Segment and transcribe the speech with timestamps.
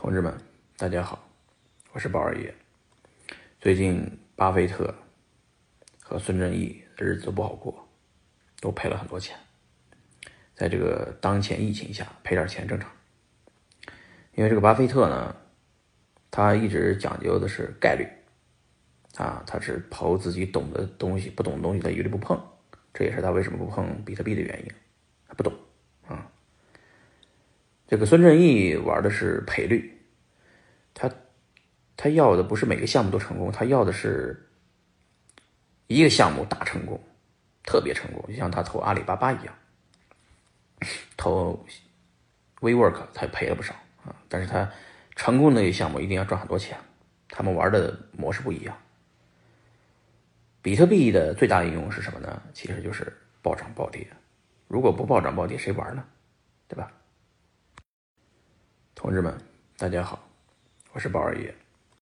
[0.00, 0.34] 同志们，
[0.78, 1.28] 大家好，
[1.92, 2.54] 我是宝二爷。
[3.60, 4.94] 最近，巴菲特
[6.02, 7.86] 和孙正义日子都不好过，
[8.62, 9.36] 都赔了很多钱。
[10.54, 12.90] 在这个当前疫情下，赔点钱正常。
[14.36, 15.36] 因为这个巴菲特呢，
[16.30, 18.08] 他一直讲究的是概率，
[19.22, 22.42] 啊，他是投自己懂的东西，不懂的东西他一律不碰。
[22.94, 24.72] 这也是他为什么不碰比特币的原因，
[25.28, 25.52] 他不懂。
[27.90, 30.00] 这个孙正义玩的是赔率，
[30.94, 31.10] 他
[31.96, 34.48] 他要的不是每个项目都成功，他要的是
[35.88, 37.02] 一个项目大成功，
[37.64, 39.52] 特别成功，就像他投阿里巴巴一样，
[41.16, 41.66] 投
[42.60, 44.70] WeWork 他赔了不少啊，但是他
[45.16, 46.78] 成功的那个项目一定要赚很多钱，
[47.28, 48.78] 他们玩的模式不一样。
[50.62, 52.40] 比特币的最大应用是什么呢？
[52.54, 53.12] 其实就是
[53.42, 54.06] 暴涨暴跌，
[54.68, 56.04] 如果不暴涨暴跌，谁玩呢？
[56.68, 56.92] 对吧？
[59.02, 59.34] 同志们，
[59.78, 60.28] 大家好，
[60.92, 61.54] 我是宝二爷。